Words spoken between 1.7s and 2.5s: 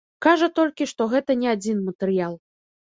матэрыял.